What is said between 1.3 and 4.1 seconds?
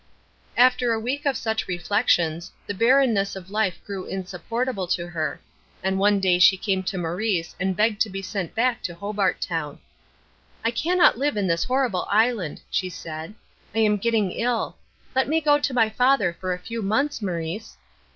such reflections, the barrenness of life grew